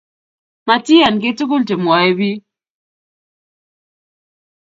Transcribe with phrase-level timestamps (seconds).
[0.67, 2.41] Matiyaan kiiy tugul chemwoee biik